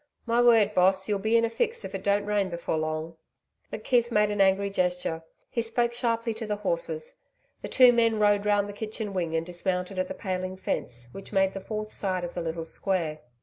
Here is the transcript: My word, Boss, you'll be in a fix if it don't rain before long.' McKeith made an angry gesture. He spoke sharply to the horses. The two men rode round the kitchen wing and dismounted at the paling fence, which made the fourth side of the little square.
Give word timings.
My 0.25 0.41
word, 0.41 0.73
Boss, 0.73 1.07
you'll 1.07 1.19
be 1.19 1.37
in 1.37 1.45
a 1.45 1.49
fix 1.51 1.85
if 1.85 1.93
it 1.93 2.03
don't 2.03 2.25
rain 2.25 2.49
before 2.49 2.75
long.' 2.75 3.17
McKeith 3.71 4.09
made 4.09 4.31
an 4.31 4.41
angry 4.41 4.71
gesture. 4.71 5.23
He 5.47 5.61
spoke 5.61 5.93
sharply 5.93 6.33
to 6.33 6.47
the 6.47 6.55
horses. 6.55 7.19
The 7.61 7.67
two 7.67 7.93
men 7.93 8.17
rode 8.17 8.47
round 8.47 8.67
the 8.67 8.73
kitchen 8.73 9.13
wing 9.13 9.35
and 9.35 9.45
dismounted 9.45 9.99
at 9.99 10.07
the 10.07 10.15
paling 10.15 10.57
fence, 10.57 11.09
which 11.11 11.31
made 11.31 11.53
the 11.53 11.61
fourth 11.61 11.91
side 11.93 12.23
of 12.23 12.33
the 12.33 12.41
little 12.41 12.65
square. 12.65 13.19